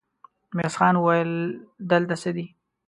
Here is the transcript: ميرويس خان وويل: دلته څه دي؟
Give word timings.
ميرويس 0.55 0.75
خان 0.79 0.95
وويل: 0.97 1.31
دلته 1.91 2.15
څه 2.21 2.29
دي؟ 2.35 2.45